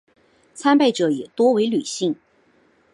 [0.55, 2.15] 参拜者也多为女性。